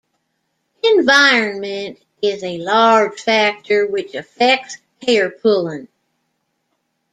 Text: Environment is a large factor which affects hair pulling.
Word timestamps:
Environment 0.83 1.99
is 2.23 2.43
a 2.43 2.57
large 2.57 3.21
factor 3.21 3.85
which 3.85 4.15
affects 4.15 4.77
hair 5.05 5.29
pulling. 5.29 5.89